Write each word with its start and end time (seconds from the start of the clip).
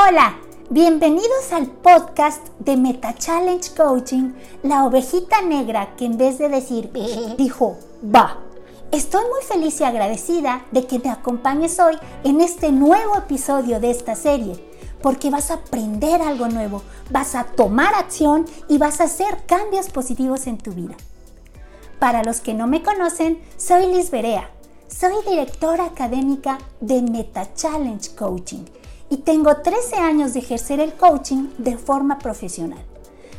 Hola, 0.00 0.38
bienvenidos 0.70 1.52
al 1.52 1.66
podcast 1.66 2.50
de 2.60 2.76
Meta 2.76 3.16
Challenge 3.16 3.68
Coaching, 3.76 4.32
la 4.62 4.84
ovejita 4.84 5.42
negra 5.42 5.96
que 5.96 6.04
en 6.04 6.16
vez 6.16 6.38
de 6.38 6.48
decir 6.48 6.92
dijo 7.36 7.76
va. 8.04 8.38
Estoy 8.92 9.24
muy 9.24 9.42
feliz 9.42 9.80
y 9.80 9.84
agradecida 9.84 10.64
de 10.70 10.86
que 10.86 11.00
me 11.00 11.10
acompañes 11.10 11.80
hoy 11.80 11.96
en 12.22 12.40
este 12.40 12.70
nuevo 12.70 13.16
episodio 13.16 13.80
de 13.80 13.90
esta 13.90 14.14
serie, 14.14 14.64
porque 15.02 15.30
vas 15.30 15.50
a 15.50 15.54
aprender 15.54 16.22
algo 16.22 16.46
nuevo, 16.46 16.84
vas 17.10 17.34
a 17.34 17.42
tomar 17.42 17.92
acción 17.96 18.46
y 18.68 18.78
vas 18.78 19.00
a 19.00 19.04
hacer 19.04 19.46
cambios 19.46 19.90
positivos 19.90 20.46
en 20.46 20.58
tu 20.58 20.74
vida. 20.74 20.94
Para 21.98 22.22
los 22.22 22.40
que 22.40 22.54
no 22.54 22.68
me 22.68 22.84
conocen, 22.84 23.42
soy 23.56 23.86
Liz 23.86 24.12
Berea. 24.12 24.48
Soy 24.86 25.12
directora 25.28 25.86
académica 25.86 26.58
de 26.80 27.02
Meta 27.02 27.52
Challenge 27.52 28.14
Coaching 28.14 28.64
y 29.10 29.18
tengo 29.18 29.56
13 29.56 29.96
años 29.96 30.34
de 30.34 30.40
ejercer 30.40 30.80
el 30.80 30.94
coaching 30.94 31.48
de 31.58 31.76
forma 31.76 32.18
profesional. 32.18 32.84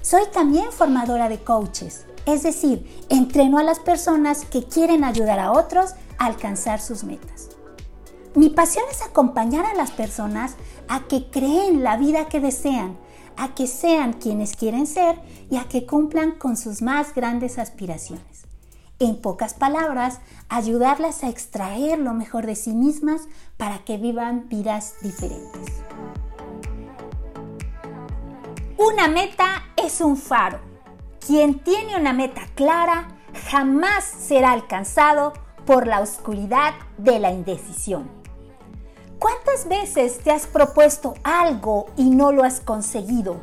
Soy 0.02 0.24
también 0.34 0.72
formadora 0.72 1.30
de 1.30 1.40
coaches, 1.40 2.06
es 2.26 2.44
decir, 2.44 3.06
entreno 3.10 3.58
a 3.58 3.64
las 3.64 3.80
personas 3.80 4.46
que 4.46 4.64
quieren 4.64 5.04
ayudar 5.04 5.40
a 5.40 5.52
otros 5.52 5.92
a 6.18 6.26
alcanzar 6.26 6.80
sus 6.82 7.04
metas. 7.04 7.50
Mi 8.36 8.50
pasión 8.50 8.86
es 8.92 9.02
acompañar 9.02 9.66
a 9.66 9.74
las 9.74 9.92
personas 9.92 10.56
a 10.88 11.08
que 11.08 11.30
creen 11.30 11.84
la 11.84 11.98
vida 11.98 12.28
que 12.28 12.40
desean, 12.40 12.98
a 13.38 13.56
que 13.56 13.68
sean 13.68 14.14
quienes 14.14 14.56
quieren 14.56 14.86
ser 14.86 15.20
y 15.50 15.58
a 15.58 15.64
que 15.66 15.86
cumplan 15.86 16.32
con 16.32 16.58
sus 16.58 16.82
más 16.82 17.16
grandes 17.16 17.58
aspiraciones. 17.58 18.49
En 19.02 19.22
pocas 19.22 19.54
palabras, 19.54 20.20
ayudarlas 20.50 21.24
a 21.24 21.30
extraer 21.30 22.00
lo 22.00 22.14
mejor 22.14 22.46
de 22.46 22.56
sí 22.56 22.74
mismas 22.74 23.22
para 23.56 23.80
que 23.86 23.98
vivan 23.98 24.50
vidas 24.50 24.96
diferentes. 25.02 25.84
Una 28.78 29.08
meta 29.08 29.64
es 29.78 30.02
un 30.02 30.18
faro. 30.18 30.60
Quien 31.26 31.60
tiene 31.60 31.96
una 31.96 32.12
meta 32.12 32.42
clara 32.56 33.08
jamás 33.50 34.04
será 34.04 34.52
alcanzado 34.52 35.32
por 35.66 35.88
la 35.88 36.02
oscuridad 36.02 36.74
de 36.98 37.20
la 37.20 37.32
indecisión. 37.32 38.10
¿Cuántas 39.18 39.70
veces 39.70 40.20
te 40.20 40.32
has 40.32 40.46
propuesto 40.46 41.14
algo 41.24 41.86
y 41.96 42.10
no 42.10 42.34
lo 42.34 42.44
has 42.44 42.60
conseguido? 42.60 43.38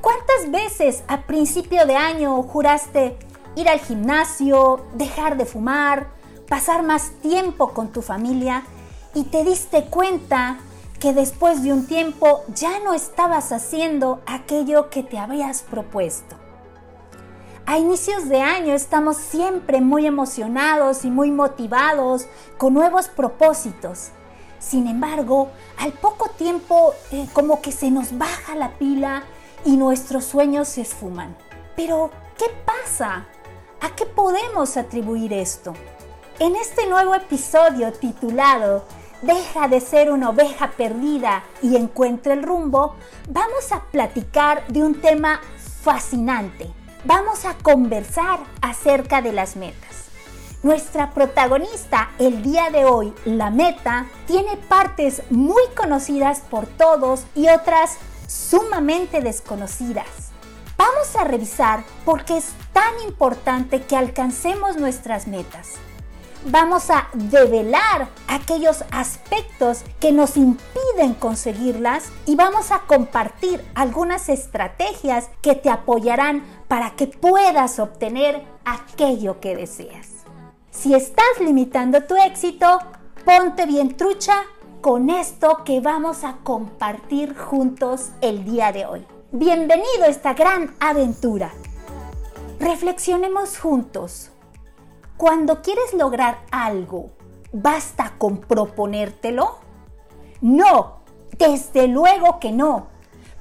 ¿Cuántas 0.00 0.50
veces 0.50 1.04
a 1.08 1.22
principio 1.22 1.84
de 1.84 1.96
año 1.96 2.42
juraste 2.42 3.18
ir 3.56 3.68
al 3.68 3.80
gimnasio, 3.80 4.84
dejar 4.94 5.36
de 5.36 5.46
fumar, 5.46 6.08
pasar 6.48 6.82
más 6.82 7.10
tiempo 7.22 7.72
con 7.72 7.92
tu 7.92 8.02
familia 8.02 8.62
y 9.14 9.24
te 9.24 9.44
diste 9.44 9.84
cuenta 9.86 10.58
que 11.00 11.12
después 11.12 11.62
de 11.62 11.72
un 11.72 11.86
tiempo 11.86 12.42
ya 12.54 12.80
no 12.80 12.94
estabas 12.94 13.52
haciendo 13.52 14.22
aquello 14.26 14.90
que 14.90 15.02
te 15.02 15.18
habías 15.18 15.62
propuesto. 15.62 16.36
A 17.66 17.78
inicios 17.78 18.28
de 18.28 18.42
año 18.42 18.74
estamos 18.74 19.16
siempre 19.16 19.80
muy 19.80 20.06
emocionados 20.06 21.04
y 21.04 21.10
muy 21.10 21.30
motivados 21.30 22.26
con 22.58 22.74
nuevos 22.74 23.08
propósitos. 23.08 24.10
Sin 24.58 24.86
embargo, 24.86 25.48
al 25.78 25.92
poco 25.92 26.28
tiempo 26.28 26.94
eh, 27.10 27.26
como 27.32 27.62
que 27.62 27.72
se 27.72 27.90
nos 27.90 28.16
baja 28.18 28.54
la 28.54 28.78
pila 28.78 29.24
y 29.64 29.76
nuestros 29.76 30.24
sueños 30.24 30.68
se 30.68 30.82
esfuman. 30.82 31.36
Pero, 31.74 32.10
¿qué 32.36 32.46
pasa? 32.64 33.26
¿A 33.84 33.94
qué 33.94 34.06
podemos 34.06 34.78
atribuir 34.78 35.34
esto? 35.34 35.74
En 36.38 36.56
este 36.56 36.86
nuevo 36.86 37.14
episodio 37.14 37.92
titulado 37.92 38.86
Deja 39.20 39.68
de 39.68 39.78
ser 39.78 40.10
una 40.10 40.30
oveja 40.30 40.70
perdida 40.70 41.44
y 41.60 41.76
encuentra 41.76 42.32
el 42.32 42.44
rumbo, 42.44 42.94
vamos 43.28 43.72
a 43.72 43.82
platicar 43.92 44.66
de 44.68 44.82
un 44.82 45.02
tema 45.02 45.42
fascinante. 45.82 46.72
Vamos 47.04 47.44
a 47.44 47.58
conversar 47.58 48.40
acerca 48.62 49.20
de 49.20 49.34
las 49.34 49.54
metas. 49.54 50.06
Nuestra 50.62 51.10
protagonista 51.10 52.08
el 52.18 52.42
día 52.42 52.70
de 52.70 52.86
hoy, 52.86 53.12
la 53.26 53.50
meta, 53.50 54.06
tiene 54.26 54.56
partes 54.56 55.20
muy 55.28 55.62
conocidas 55.76 56.40
por 56.40 56.66
todos 56.66 57.26
y 57.34 57.50
otras 57.50 57.98
sumamente 58.28 59.20
desconocidas. 59.20 60.33
Vamos 60.76 61.14
a 61.16 61.24
revisar 61.24 61.84
por 62.04 62.24
qué 62.24 62.36
es 62.38 62.52
tan 62.72 63.00
importante 63.06 63.82
que 63.82 63.96
alcancemos 63.96 64.76
nuestras 64.76 65.26
metas. 65.26 65.74
Vamos 66.46 66.90
a 66.90 67.08
develar 67.14 68.08
aquellos 68.28 68.84
aspectos 68.90 69.82
que 69.98 70.12
nos 70.12 70.36
impiden 70.36 71.14
conseguirlas 71.14 72.10
y 72.26 72.36
vamos 72.36 72.70
a 72.70 72.80
compartir 72.80 73.64
algunas 73.74 74.28
estrategias 74.28 75.30
que 75.40 75.54
te 75.54 75.70
apoyarán 75.70 76.44
para 76.68 76.90
que 76.96 77.06
puedas 77.06 77.78
obtener 77.78 78.44
aquello 78.66 79.40
que 79.40 79.56
deseas. 79.56 80.08
Si 80.70 80.94
estás 80.94 81.40
limitando 81.40 82.02
tu 82.02 82.14
éxito, 82.16 82.78
ponte 83.24 83.64
bien 83.64 83.96
trucha 83.96 84.42
con 84.82 85.08
esto 85.08 85.62
que 85.64 85.80
vamos 85.80 86.24
a 86.24 86.36
compartir 86.42 87.34
juntos 87.34 88.10
el 88.20 88.44
día 88.44 88.70
de 88.70 88.84
hoy. 88.84 89.13
Bienvenido 89.36 90.04
a 90.04 90.06
esta 90.06 90.32
gran 90.32 90.76
aventura. 90.78 91.50
Reflexionemos 92.60 93.58
juntos. 93.58 94.30
Cuando 95.16 95.60
quieres 95.60 95.92
lograr 95.92 96.38
algo, 96.52 97.10
¿basta 97.52 98.14
con 98.16 98.38
proponértelo? 98.38 99.56
No, 100.40 101.00
desde 101.36 101.88
luego 101.88 102.38
que 102.38 102.52
no, 102.52 102.86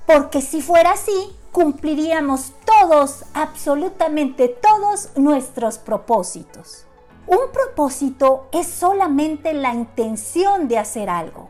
porque 0.08 0.42
si 0.42 0.64
fuera 0.64 0.94
así, 0.94 1.38
cumpliríamos 1.52 2.54
todos, 2.66 3.26
absolutamente 3.36 4.48
todos 4.48 5.12
nuestros 5.16 5.78
propósitos. 5.78 6.88
Un 7.28 7.52
propósito 7.54 8.48
es 8.52 8.66
solamente 8.66 9.54
la 9.54 9.76
intención 9.76 10.68
de 10.68 10.80
hacer 10.80 11.08
algo. 11.08 11.50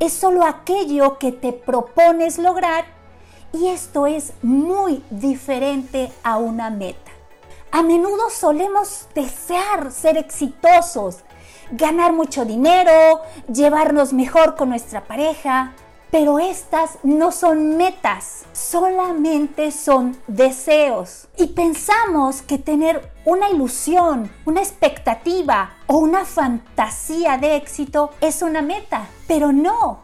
Es 0.00 0.12
solo 0.12 0.44
aquello 0.44 1.18
que 1.18 1.32
te 1.32 1.54
propones 1.54 2.36
lograr 2.36 3.00
y 3.52 3.68
esto 3.68 4.06
es 4.06 4.32
muy 4.42 5.02
diferente 5.10 6.12
a 6.22 6.38
una 6.38 6.70
meta. 6.70 7.10
A 7.70 7.82
menudo 7.82 8.28
solemos 8.30 9.08
desear 9.14 9.92
ser 9.92 10.18
exitosos, 10.18 11.18
ganar 11.70 12.12
mucho 12.12 12.44
dinero, 12.44 13.22
llevarnos 13.52 14.12
mejor 14.12 14.56
con 14.56 14.68
nuestra 14.68 15.04
pareja, 15.04 15.72
pero 16.10 16.38
estas 16.38 16.98
no 17.02 17.32
son 17.32 17.78
metas, 17.78 18.44
solamente 18.52 19.70
son 19.70 20.14
deseos. 20.26 21.28
Y 21.38 21.46
pensamos 21.48 22.42
que 22.42 22.58
tener 22.58 23.10
una 23.24 23.48
ilusión, 23.48 24.30
una 24.44 24.60
expectativa 24.60 25.76
o 25.86 25.96
una 25.96 26.26
fantasía 26.26 27.38
de 27.38 27.56
éxito 27.56 28.10
es 28.20 28.42
una 28.42 28.60
meta, 28.60 29.08
pero 29.26 29.52
no, 29.52 30.00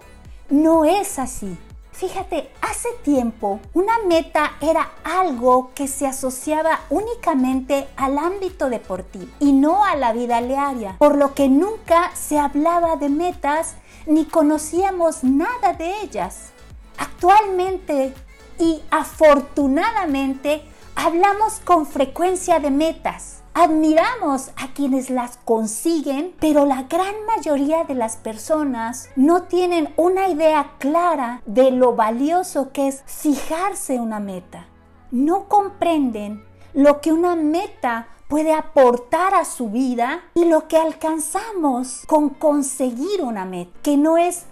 no 0.48 0.86
es 0.86 1.18
así. 1.18 1.58
Fíjate, 1.98 2.48
hace 2.60 2.90
tiempo 3.02 3.58
una 3.74 3.98
meta 4.06 4.52
era 4.60 4.88
algo 5.02 5.72
que 5.74 5.88
se 5.88 6.06
asociaba 6.06 6.78
únicamente 6.90 7.88
al 7.96 8.18
ámbito 8.18 8.70
deportivo 8.70 9.26
y 9.40 9.50
no 9.50 9.84
a 9.84 9.96
la 9.96 10.12
vida 10.12 10.40
diaria, 10.40 10.94
por 11.00 11.16
lo 11.16 11.34
que 11.34 11.48
nunca 11.48 12.14
se 12.14 12.38
hablaba 12.38 12.94
de 12.94 13.08
metas 13.08 13.74
ni 14.06 14.26
conocíamos 14.26 15.24
nada 15.24 15.72
de 15.72 16.02
ellas. 16.02 16.50
Actualmente 16.98 18.14
y 18.60 18.80
afortunadamente 18.92 20.62
hablamos 20.94 21.58
con 21.64 21.84
frecuencia 21.84 22.60
de 22.60 22.70
metas 22.70 23.42
Admiramos 23.54 24.50
a 24.56 24.72
quienes 24.72 25.10
las 25.10 25.38
consiguen, 25.44 26.34
pero 26.38 26.64
la 26.64 26.84
gran 26.84 27.14
mayoría 27.26 27.84
de 27.84 27.94
las 27.94 28.16
personas 28.16 29.08
no 29.16 29.42
tienen 29.44 29.92
una 29.96 30.28
idea 30.28 30.72
clara 30.78 31.42
de 31.44 31.70
lo 31.70 31.96
valioso 31.96 32.70
que 32.72 32.88
es 32.88 33.02
fijarse 33.06 33.98
una 33.98 34.20
meta. 34.20 34.66
No 35.10 35.48
comprenden 35.48 36.44
lo 36.72 37.00
que 37.00 37.12
una 37.12 37.34
meta 37.34 38.08
puede 38.28 38.52
aportar 38.52 39.34
a 39.34 39.44
su 39.44 39.70
vida 39.70 40.20
y 40.34 40.44
lo 40.44 40.68
que 40.68 40.76
alcanzamos 40.76 42.04
con 42.06 42.28
conseguir 42.28 43.22
una 43.22 43.44
meta, 43.44 43.72
que 43.82 43.96
no 43.96 44.18
es 44.18 44.44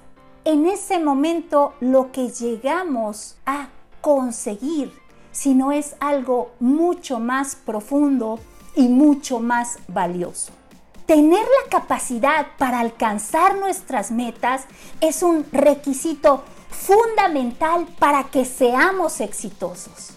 en 0.45 0.67
ese 0.67 0.99
momento 0.99 1.75
lo 1.81 2.11
que 2.11 2.31
llegamos 2.31 3.37
a 3.45 3.69
conseguir, 4.01 4.93
sino 5.31 5.73
es 5.73 5.97
algo 6.01 6.53
mucho 6.59 7.21
más 7.21 7.55
profundo 7.55 8.39
y 8.77 8.89
mucho 8.89 9.41
más 9.41 9.79
valioso. 9.89 10.53
Tener 11.07 11.41
la 11.43 11.71
capacidad 11.71 12.47
para 12.59 12.81
alcanzar 12.81 13.57
nuestras 13.57 14.11
metas 14.11 14.65
es 15.01 15.23
un 15.23 15.47
requisito 15.51 16.45
fundamental 16.71 17.87
para 17.99 18.25
que 18.25 18.45
seamos 18.45 19.21
exitosos. 19.21 20.11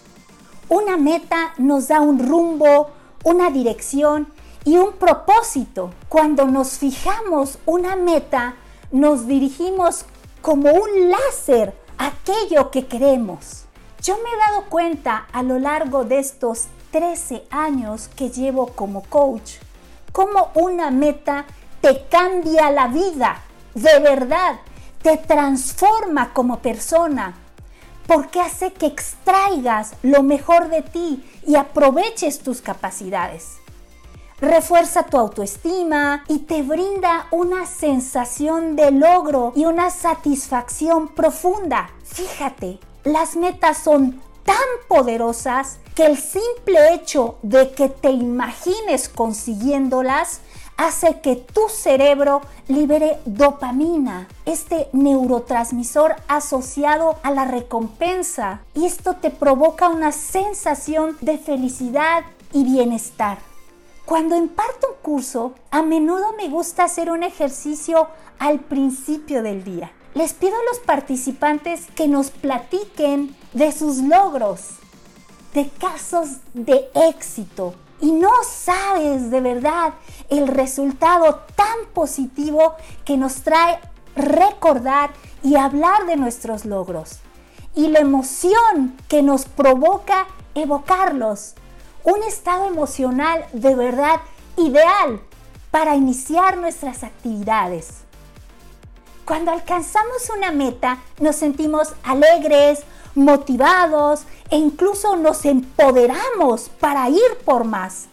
Una 0.68 0.96
meta 0.96 1.54
nos 1.58 1.88
da 1.88 2.00
un 2.00 2.18
rumbo, 2.18 2.90
una 3.24 3.50
dirección 3.50 4.28
y 4.64 4.76
un 4.76 4.92
propósito. 4.92 5.90
Cuando 6.08 6.46
nos 6.46 6.78
fijamos 6.78 7.58
una 7.66 7.96
meta, 7.96 8.56
nos 8.90 9.26
dirigimos 9.26 10.04
como 10.42 10.70
un 10.70 11.10
láser 11.10 11.74
aquello 11.98 12.70
que 12.70 12.86
queremos. 12.86 13.64
Yo 14.02 14.16
me 14.16 14.30
he 14.30 14.50
dado 14.50 14.68
cuenta 14.70 15.26
a 15.32 15.42
lo 15.42 15.58
largo 15.58 16.04
de 16.04 16.18
estos 16.18 16.66
13 16.90 17.44
años 17.50 18.08
que 18.08 18.30
llevo 18.30 18.68
como 18.68 19.02
coach, 19.02 19.52
cómo 20.12 20.50
una 20.54 20.90
meta 20.90 21.46
te 21.80 22.06
cambia 22.08 22.70
la 22.70 22.88
vida, 22.88 23.40
de 23.74 23.98
verdad, 24.00 24.60
te 25.02 25.16
transforma 25.16 26.32
como 26.32 26.58
persona, 26.58 27.34
porque 28.06 28.40
hace 28.40 28.72
que 28.72 28.86
extraigas 28.86 29.94
lo 30.02 30.22
mejor 30.22 30.68
de 30.68 30.82
ti 30.82 31.24
y 31.46 31.56
aproveches 31.56 32.40
tus 32.40 32.60
capacidades. 32.60 33.58
Refuerza 34.40 35.04
tu 35.04 35.18
autoestima 35.18 36.24
y 36.26 36.40
te 36.40 36.62
brinda 36.62 37.26
una 37.30 37.66
sensación 37.66 38.74
de 38.74 38.90
logro 38.90 39.52
y 39.54 39.66
una 39.66 39.90
satisfacción 39.90 41.08
profunda. 41.08 41.90
Fíjate, 42.04 42.80
las 43.04 43.36
metas 43.36 43.78
son 43.78 44.20
tan 44.44 44.56
poderosas 44.88 45.78
el 46.00 46.16
simple 46.16 46.94
hecho 46.94 47.36
de 47.42 47.72
que 47.72 47.88
te 47.88 48.10
imagines 48.10 49.08
consiguiéndolas 49.08 50.40
hace 50.76 51.20
que 51.20 51.36
tu 51.36 51.68
cerebro 51.68 52.40
libere 52.68 53.18
dopamina, 53.26 54.28
este 54.46 54.88
neurotransmisor 54.92 56.16
asociado 56.26 57.18
a 57.22 57.30
la 57.30 57.44
recompensa. 57.44 58.62
Y 58.74 58.86
esto 58.86 59.16
te 59.16 59.30
provoca 59.30 59.88
una 59.88 60.12
sensación 60.12 61.18
de 61.20 61.36
felicidad 61.36 62.24
y 62.52 62.64
bienestar. 62.64 63.38
Cuando 64.06 64.36
imparto 64.36 64.88
un 64.88 65.02
curso, 65.02 65.52
a 65.70 65.82
menudo 65.82 66.32
me 66.36 66.48
gusta 66.48 66.84
hacer 66.84 67.10
un 67.10 67.22
ejercicio 67.22 68.08
al 68.38 68.58
principio 68.58 69.42
del 69.42 69.64
día. 69.64 69.92
Les 70.14 70.32
pido 70.32 70.54
a 70.56 70.64
los 70.70 70.80
participantes 70.80 71.86
que 71.94 72.08
nos 72.08 72.30
platiquen 72.30 73.36
de 73.52 73.70
sus 73.70 73.98
logros, 73.98 74.80
de 75.54 75.68
casos 75.68 76.38
de 76.54 76.88
éxito, 76.94 77.74
y 78.00 78.12
no 78.12 78.30
sabes 78.44 79.30
de 79.30 79.40
verdad 79.40 79.94
el 80.28 80.48
resultado 80.48 81.40
tan 81.54 81.86
positivo 81.92 82.74
que 83.04 83.16
nos 83.16 83.42
trae 83.42 83.78
recordar 84.16 85.10
y 85.42 85.56
hablar 85.56 86.06
de 86.06 86.16
nuestros 86.16 86.64
logros 86.64 87.18
y 87.74 87.88
la 87.88 88.00
emoción 88.00 88.96
que 89.08 89.22
nos 89.22 89.44
provoca 89.44 90.26
evocarlos. 90.54 91.54
Un 92.02 92.22
estado 92.22 92.66
emocional 92.66 93.44
de 93.52 93.74
verdad 93.74 94.20
ideal 94.56 95.20
para 95.70 95.94
iniciar 95.94 96.56
nuestras 96.56 97.04
actividades. 97.04 98.00
Cuando 99.24 99.52
alcanzamos 99.52 100.28
una 100.36 100.50
meta 100.50 100.98
nos 101.20 101.36
sentimos 101.36 101.94
alegres, 102.02 102.80
motivados 103.14 104.22
e 104.50 104.56
incluso 104.56 105.16
nos 105.16 105.44
empoderamos 105.44 106.68
para 106.80 107.08
ir 107.08 107.38
por 107.44 107.64
más. 107.64 108.08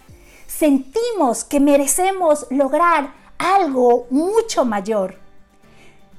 Sentimos 0.47 1.44
que 1.44 1.59
merecemos 1.59 2.47
lograr 2.49 3.13
algo 3.38 4.07
mucho 4.09 4.65
mayor. 4.65 5.19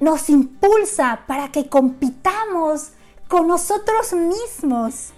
Nos 0.01 0.31
impulsa 0.31 1.25
para 1.27 1.51
que 1.51 1.69
compitamos 1.69 2.93
con 3.27 3.49
nosotros 3.49 4.13
mismos. 4.13 5.11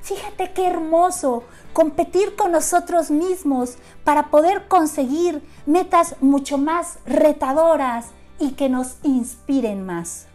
Fíjate 0.00 0.52
qué 0.52 0.66
hermoso 0.66 1.44
competir 1.72 2.34
con 2.34 2.52
nosotros 2.52 3.10
mismos 3.10 3.76
para 4.04 4.30
poder 4.30 4.68
conseguir 4.68 5.42
metas 5.66 6.16
mucho 6.20 6.58
más 6.58 6.98
retadoras 7.06 8.06
y 8.38 8.52
que 8.52 8.68
nos 8.68 8.96
inspiren 9.04 9.86
más. 9.86 10.31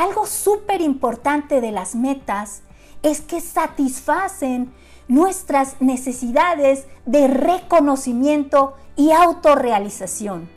Algo 0.00 0.24
súper 0.24 0.80
importante 0.80 1.60
de 1.60 1.72
las 1.72 1.94
metas 1.94 2.62
es 3.02 3.20
que 3.20 3.42
satisfacen 3.42 4.72
nuestras 5.08 5.78
necesidades 5.82 6.86
de 7.04 7.28
reconocimiento 7.28 8.76
y 8.96 9.10
autorrealización. 9.10 10.48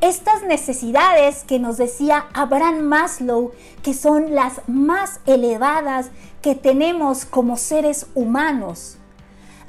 Estas 0.00 0.44
necesidades 0.44 1.42
que 1.42 1.58
nos 1.58 1.76
decía 1.76 2.26
Abraham 2.34 2.82
Maslow, 2.82 3.50
que 3.82 3.94
son 3.94 4.36
las 4.36 4.60
más 4.68 5.18
elevadas 5.26 6.12
que 6.40 6.54
tenemos 6.54 7.24
como 7.24 7.56
seres 7.56 8.06
humanos. 8.14 8.96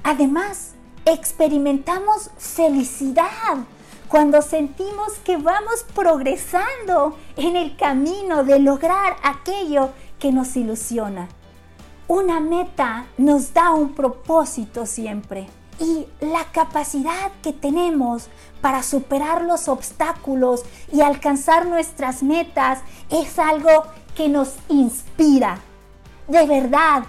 Además, 0.04 0.74
experimentamos 1.06 2.30
felicidad 2.38 3.58
cuando 4.10 4.42
sentimos 4.42 5.14
que 5.24 5.38
vamos 5.38 5.86
progresando 5.94 7.16
en 7.38 7.56
el 7.56 7.78
camino 7.78 8.44
de 8.44 8.60
lograr 8.60 9.16
aquello 9.24 9.92
que 10.18 10.32
nos 10.32 10.56
ilusiona. 10.56 11.30
Una 12.08 12.40
meta 12.40 13.06
nos 13.20 13.54
da 13.54 13.72
un 13.72 13.94
propósito 13.94 14.88
siempre 14.88 15.48
y 15.80 16.08
la 16.22 16.44
capacidad 16.52 17.32
que 17.44 17.54
tenemos 17.54 18.30
para 18.62 18.82
superar 18.82 19.44
los 19.44 19.68
obstáculos 19.68 20.64
y 20.92 21.02
alcanzar 21.02 21.68
nuestras 21.68 22.24
metas 22.24 22.80
es 23.12 23.38
algo 23.38 23.84
que 24.16 24.28
nos 24.28 24.56
inspira. 24.70 25.60
De 26.28 26.48
verdad, 26.48 27.04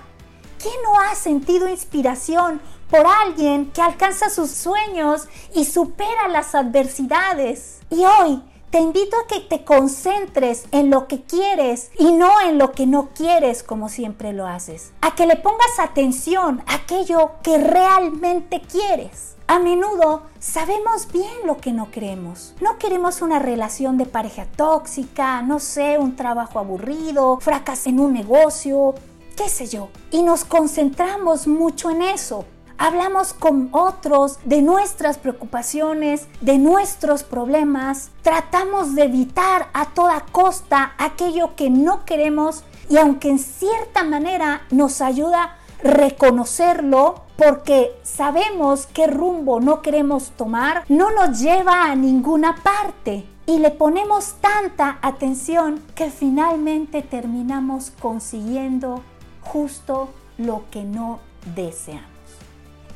¿quién 0.63 0.75
no 0.85 1.01
ha 1.01 1.15
sentido 1.15 1.67
inspiración 1.67 2.61
por 2.91 3.07
alguien 3.07 3.71
que 3.71 3.81
alcanza 3.81 4.29
sus 4.29 4.51
sueños 4.51 5.29
y 5.55 5.65
supera 5.65 6.29
las 6.29 6.55
adversidades. 6.55 7.81
Y 7.91 8.05
hoy 8.05 8.43
te 8.71 8.79
invito 8.79 9.17
a 9.17 9.27
que 9.27 9.41
te 9.41 9.65
concentres 9.65 10.65
en 10.73 10.91
lo 10.91 11.07
que 11.09 11.23
quieres 11.23 11.91
y 11.99 12.13
no 12.13 12.41
en 12.41 12.59
lo 12.59 12.73
que 12.73 12.87
no 12.87 13.11
quieres 13.15 13.63
como 13.63 13.89
siempre 13.89 14.33
lo 14.33 14.47
haces. 14.47 14.93
A 15.01 15.15
que 15.15 15.27
le 15.27 15.37
pongas 15.37 15.79
atención 15.79 16.63
a 16.67 16.77
aquello 16.77 17.33
que 17.43 17.59
realmente 17.59 18.61
quieres. 18.61 19.37
A 19.47 19.59
menudo 19.59 20.23
sabemos 20.39 21.11
bien 21.11 21.33
lo 21.45 21.57
que 21.57 21.73
no 21.73 21.91
queremos. 21.91 22.55
No 22.61 22.79
queremos 22.79 23.23
una 23.23 23.41
relación 23.41 23.99
de 23.99 24.07
pareja 24.07 24.47
tóxica, 24.57 25.43
no 25.43 25.59
sé, 25.59 25.99
un 25.99 26.15
trabajo 26.15 26.61
aburrido, 26.61 27.41
fracaso 27.41 27.89
en 27.89 27.99
un 27.99 28.13
negocio, 28.13 28.95
qué 29.37 29.49
sé 29.49 29.67
yo. 29.67 29.89
Y 30.13 30.23
nos 30.23 30.45
concentramos 30.45 31.49
mucho 31.49 31.91
en 31.91 32.03
eso 32.03 32.45
hablamos 32.81 33.35
con 33.35 33.69
otros 33.73 34.39
de 34.47 34.63
nuestras 34.63 35.19
preocupaciones, 35.19 36.27
de 36.41 36.57
nuestros 36.57 37.23
problemas, 37.23 38.11
tratamos 38.23 38.95
de 38.95 39.05
evitar 39.05 39.69
a 39.75 39.91
toda 39.91 40.25
costa 40.33 40.95
aquello 40.97 41.55
que 41.57 41.69
no 41.69 42.07
queremos 42.07 42.65
y 42.89 42.97
aunque 42.97 43.29
en 43.29 43.39
cierta 43.39 44.03
manera 44.03 44.63
nos 44.71 45.03
ayuda 45.03 45.59
reconocerlo 45.83 47.23
porque 47.37 47.93
sabemos 48.03 48.87
qué 48.87 49.07
rumbo 49.07 49.61
no 49.61 49.83
queremos 49.83 50.31
tomar, 50.31 50.85
no 50.89 51.11
nos 51.11 51.39
lleva 51.39 51.85
a 51.85 51.95
ninguna 51.95 52.57
parte 52.63 53.27
y 53.45 53.59
le 53.59 53.71
ponemos 53.71 54.37
tanta 54.41 54.99
atención 55.03 55.83
que 55.95 56.11
finalmente 56.11 57.03
terminamos 57.03 57.93
consiguiendo 58.01 59.03
justo 59.43 60.09
lo 60.39 60.65
que 60.71 60.85
no 60.85 61.19
deseamos 61.55 62.10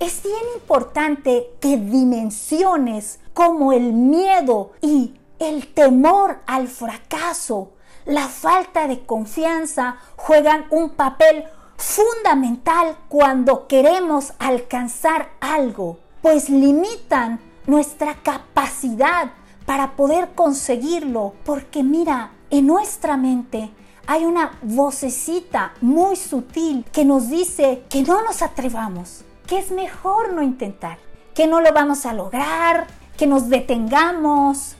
es 0.01 0.23
bien 0.23 0.43
importante 0.55 1.51
que 1.61 1.77
dimensiones 1.77 3.21
como 3.33 3.73
el 3.73 3.93
miedo 3.93 4.73
y 4.81 5.15
el 5.39 5.73
temor 5.73 6.41
al 6.47 6.69
fracaso, 6.69 7.73
la 8.05 8.29
falta 8.29 8.87
de 8.87 9.05
confianza 9.05 9.97
juegan 10.17 10.67
un 10.71 10.91
papel 10.91 11.45
fundamental 11.77 12.97
cuando 13.09 13.67
queremos 13.67 14.33
alcanzar 14.39 15.31
algo, 15.41 15.99
pues 16.23 16.49
limitan 16.49 17.41
nuestra 17.67 18.15
capacidad 18.23 19.33
para 19.67 19.97
poder 19.97 20.35
conseguirlo, 20.35 21.35
porque 21.45 21.83
mira, 21.83 22.33
en 22.51 22.67
nuestra 22.67 23.17
mente 23.17 23.71
hay 24.07 24.25
una 24.25 24.59
vocecita 24.63 25.73
muy 25.81 26.17
sutil 26.17 26.85
que 26.93 27.05
nos 27.05 27.31
dice 27.31 27.85
que 27.89 28.03
no 28.03 28.23
nos 28.23 28.43
atrevamos, 28.43 29.25
que 29.47 29.59
es 29.59 29.71
mejor 29.71 30.33
no 30.33 30.43
intentar, 30.43 30.99
que 31.35 31.47
no 31.47 31.61
lo 31.61 31.73
vamos 31.73 32.07
a 32.07 32.13
lograr, 32.13 32.87
que 33.17 33.27
nos 33.27 33.49
detengamos 33.49 34.77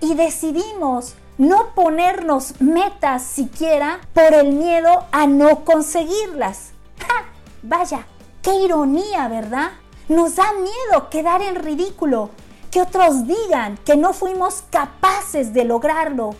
y 0.00 0.14
decidimos 0.14 1.14
no 1.38 1.74
ponernos 1.74 2.60
metas 2.60 3.22
siquiera 3.22 4.00
por 4.12 4.34
el 4.34 4.52
miedo 4.52 5.04
a 5.12 5.26
no 5.26 5.64
conseguirlas. 5.64 6.72
Vaya, 7.62 8.06
qué 8.42 8.54
ironía, 8.54 9.28
¿verdad? 9.28 9.70
Nos 10.08 10.36
da 10.36 10.52
miedo 10.52 11.10
quedar 11.10 11.42
en 11.42 11.56
ridículo, 11.56 12.30
que 12.70 12.82
otros 12.82 13.26
digan 13.26 13.78
que 13.84 13.96
no 13.96 14.12
fuimos 14.12 14.64
capaces 14.70 15.52
de 15.52 15.64
lograrlo, 15.64 16.34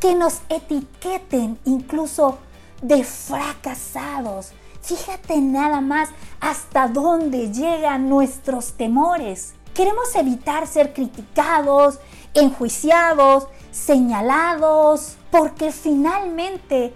que 0.00 0.14
nos 0.14 0.40
etiqueten 0.48 1.58
incluso 1.64 2.38
de 2.82 3.04
fracasados, 3.04 4.52
Fíjate 4.82 5.40
nada 5.40 5.80
más 5.80 6.08
hasta 6.40 6.88
dónde 6.88 7.52
llegan 7.52 8.08
nuestros 8.08 8.72
temores. 8.72 9.54
queremos 9.74 10.14
evitar 10.16 10.66
ser 10.66 10.92
criticados, 10.92 12.00
enjuiciados, 12.34 13.46
señalados, 13.70 15.16
porque 15.30 15.70
finalmente 15.70 16.92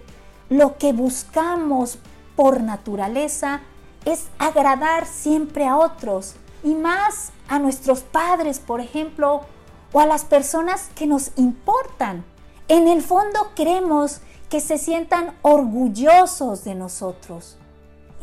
lo 0.51 0.77
que 0.77 0.93
buscamos 0.93 1.99
por 2.37 2.63
naturaleza 2.63 3.61
es 4.05 4.27
agradar 4.39 5.07
siempre 5.07 5.67
a 5.67 5.77
otros 5.77 6.35
y 6.63 6.75
más 6.75 7.33
a 7.49 7.59
nuestros 7.59 8.01
padres, 8.01 8.59
por 8.59 8.81
ejemplo, 8.81 9.43
o 9.93 10.01
a 10.01 10.07
las 10.07 10.25
personas 10.25 10.91
que 10.95 11.07
nos 11.07 11.31
importan. 11.37 12.25
En 12.69 12.89
el 12.89 13.03
fondo 13.03 13.53
queremos 13.55 14.21
que 14.51 14.61
se 14.61 14.79
sientan 14.79 15.37
orgullosos 15.43 16.65
de 16.65 16.75
nosotros. 16.75 17.57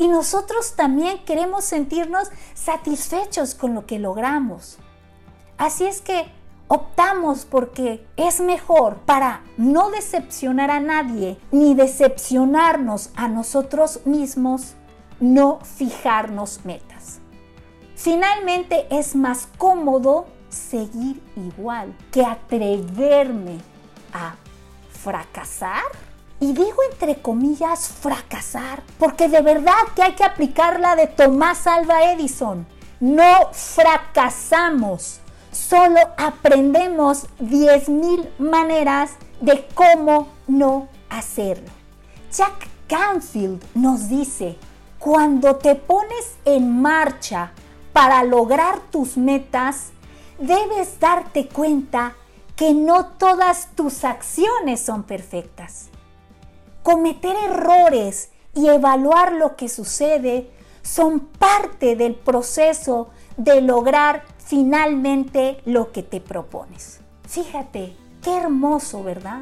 Y 0.01 0.07
nosotros 0.07 0.73
también 0.75 1.19
queremos 1.25 1.63
sentirnos 1.63 2.31
satisfechos 2.55 3.53
con 3.53 3.75
lo 3.75 3.85
que 3.85 3.99
logramos. 3.99 4.79
Así 5.59 5.85
es 5.85 6.01
que 6.01 6.25
optamos 6.67 7.45
porque 7.45 8.03
es 8.17 8.41
mejor 8.41 8.95
para 9.05 9.43
no 9.57 9.91
decepcionar 9.91 10.71
a 10.71 10.79
nadie 10.79 11.37
ni 11.51 11.75
decepcionarnos 11.75 13.11
a 13.15 13.27
nosotros 13.27 13.99
mismos, 14.05 14.73
no 15.19 15.59
fijarnos 15.59 16.65
metas. 16.65 17.19
Finalmente 17.95 18.87
es 18.89 19.15
más 19.15 19.49
cómodo 19.59 20.25
seguir 20.49 21.21
igual 21.35 21.95
que 22.11 22.25
atreverme 22.25 23.59
a 24.13 24.33
fracasar. 24.89 25.83
Y 26.41 26.53
digo 26.53 26.77
entre 26.91 27.21
comillas 27.21 27.87
fracasar, 27.87 28.81
porque 28.97 29.29
de 29.29 29.41
verdad 29.41 29.75
que 29.95 30.01
hay 30.01 30.13
que 30.13 30.23
aplicar 30.23 30.79
la 30.79 30.95
de 30.95 31.05
Tomás 31.05 31.67
Alva 31.67 32.11
Edison. 32.11 32.65
No 32.99 33.51
fracasamos, 33.51 35.19
solo 35.51 35.99
aprendemos 36.17 37.27
10.000 37.39 38.39
maneras 38.39 39.11
de 39.39 39.67
cómo 39.75 40.29
no 40.47 40.87
hacerlo. 41.11 41.69
Jack 42.35 42.67
Canfield 42.87 43.63
nos 43.75 44.09
dice, 44.09 44.57
cuando 44.97 45.57
te 45.57 45.75
pones 45.75 46.37
en 46.45 46.81
marcha 46.81 47.51
para 47.93 48.23
lograr 48.23 48.79
tus 48.89 49.15
metas, 49.15 49.91
debes 50.39 50.99
darte 50.99 51.47
cuenta 51.47 52.15
que 52.55 52.73
no 52.73 53.05
todas 53.05 53.67
tus 53.75 54.03
acciones 54.03 54.81
son 54.81 55.03
perfectas. 55.03 55.90
Cometer 56.83 57.35
errores 57.35 58.29
y 58.53 58.67
evaluar 58.67 59.33
lo 59.33 59.55
que 59.55 59.69
sucede 59.69 60.49
son 60.81 61.19
parte 61.19 61.95
del 61.95 62.15
proceso 62.15 63.09
de 63.37 63.61
lograr 63.61 64.23
finalmente 64.37 65.61
lo 65.65 65.91
que 65.91 66.03
te 66.03 66.19
propones. 66.19 66.99
Fíjate, 67.27 67.95
qué 68.21 68.37
hermoso, 68.37 69.03
¿verdad? 69.03 69.41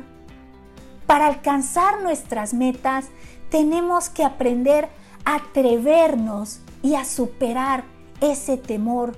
Para 1.08 1.28
alcanzar 1.28 2.02
nuestras 2.02 2.54
metas 2.54 3.08
tenemos 3.50 4.10
que 4.10 4.24
aprender 4.24 4.90
a 5.26 5.36
atrevernos 5.36 6.60
y 6.84 6.96
a 6.96 7.06
superar 7.06 7.84
ese 8.22 8.58
temor, 8.58 9.16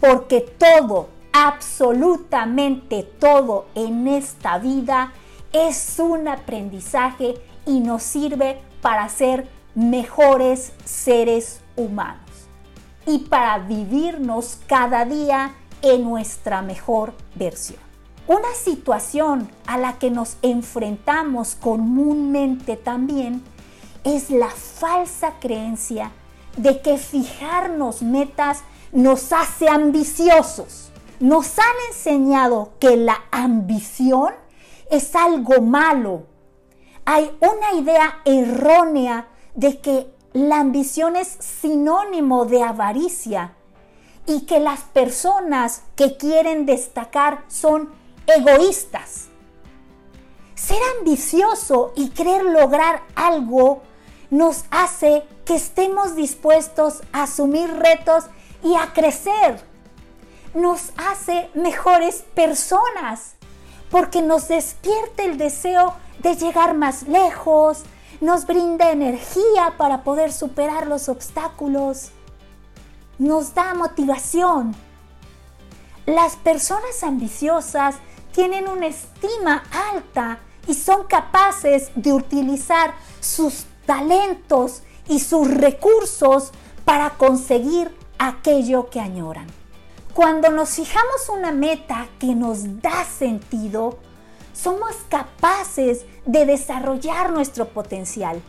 porque 0.00 0.40
todo, 0.40 1.08
absolutamente 1.32 3.02
todo 3.02 3.66
en 3.74 4.08
esta 4.08 4.58
vida 4.58 5.12
es 5.52 5.98
un 5.98 6.28
aprendizaje 6.28 7.34
y 7.66 7.80
nos 7.80 8.02
sirve 8.02 8.60
para 8.80 9.08
ser 9.08 9.48
mejores 9.74 10.72
seres 10.84 11.60
humanos 11.76 12.20
y 13.06 13.18
para 13.18 13.58
vivirnos 13.58 14.58
cada 14.66 15.04
día 15.04 15.54
en 15.82 16.04
nuestra 16.04 16.62
mejor 16.62 17.14
versión. 17.34 17.80
Una 18.26 18.54
situación 18.54 19.50
a 19.66 19.76
la 19.76 19.98
que 19.98 20.10
nos 20.10 20.38
enfrentamos 20.40 21.56
comúnmente 21.56 22.76
también 22.76 23.42
es 24.02 24.30
la 24.30 24.48
falsa 24.48 25.34
creencia 25.40 26.10
de 26.56 26.80
que 26.80 26.96
fijarnos 26.96 28.02
metas 28.02 28.62
nos 28.92 29.32
hace 29.32 29.68
ambiciosos. 29.68 30.90
Nos 31.20 31.58
han 31.58 31.74
enseñado 31.88 32.72
que 32.78 32.96
la 32.96 33.24
ambición 33.30 34.32
es 34.90 35.14
algo 35.14 35.60
malo. 35.60 36.26
Hay 37.06 37.36
una 37.40 37.80
idea 37.80 38.20
errónea 38.24 39.28
de 39.54 39.80
que 39.80 40.14
la 40.32 40.60
ambición 40.60 41.16
es 41.16 41.28
sinónimo 41.28 42.46
de 42.46 42.62
avaricia 42.62 43.54
y 44.26 44.46
que 44.46 44.58
las 44.58 44.80
personas 44.80 45.82
que 45.96 46.16
quieren 46.16 46.66
destacar 46.66 47.44
son 47.48 47.90
egoístas. 48.26 49.26
Ser 50.54 50.78
ambicioso 50.98 51.92
y 51.94 52.10
querer 52.10 52.42
lograr 52.44 53.02
algo 53.14 53.82
nos 54.30 54.64
hace 54.70 55.24
que 55.44 55.56
estemos 55.56 56.16
dispuestos 56.16 57.02
a 57.12 57.24
asumir 57.24 57.70
retos 57.70 58.24
y 58.62 58.74
a 58.76 58.92
crecer. 58.94 59.62
Nos 60.54 60.92
hace 60.96 61.50
mejores 61.54 62.24
personas 62.34 63.34
porque 63.90 64.22
nos 64.22 64.48
despierta 64.48 65.22
el 65.22 65.36
deseo 65.36 65.94
de 66.24 66.34
llegar 66.36 66.74
más 66.74 67.02
lejos, 67.02 67.82
nos 68.20 68.46
brinda 68.46 68.90
energía 68.90 69.74
para 69.76 70.02
poder 70.02 70.32
superar 70.32 70.86
los 70.86 71.10
obstáculos, 71.10 72.10
nos 73.18 73.54
da 73.54 73.74
motivación. 73.74 74.74
Las 76.06 76.36
personas 76.36 77.02
ambiciosas 77.02 77.96
tienen 78.32 78.68
una 78.68 78.86
estima 78.86 79.64
alta 79.92 80.38
y 80.66 80.72
son 80.72 81.04
capaces 81.04 81.90
de 81.94 82.14
utilizar 82.14 82.94
sus 83.20 83.66
talentos 83.84 84.82
y 85.08 85.20
sus 85.20 85.46
recursos 85.46 86.52
para 86.86 87.10
conseguir 87.10 87.94
aquello 88.18 88.88
que 88.88 89.00
añoran. 89.00 89.46
Cuando 90.14 90.48
nos 90.48 90.70
fijamos 90.70 91.28
una 91.28 91.52
meta 91.52 92.08
que 92.18 92.34
nos 92.34 92.80
da 92.80 93.04
sentido, 93.04 93.98
somos 94.54 94.94
capaces 95.10 96.06
de 96.24 96.46
desarrollar 96.46 97.32
nuestro 97.32 97.68
potencial. 97.68 98.40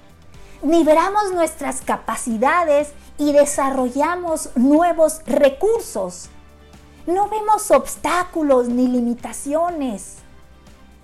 Liberamos 0.63 1.33
nuestras 1.33 1.81
capacidades 1.81 2.93
y 3.17 3.33
desarrollamos 3.33 4.51
nuevos 4.55 5.21
recursos. 5.25 6.29
No 7.05 7.27
vemos 7.27 7.69
obstáculos 7.71 8.69
ni 8.69 8.87
limitaciones. 8.87 10.19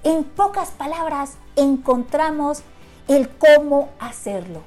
En 0.03 0.23
pocas 0.23 0.69
palabras, 0.69 1.33
encontramos 1.55 2.63
el 3.07 3.29
cómo 3.29 3.89
hacerlo. 3.99 4.61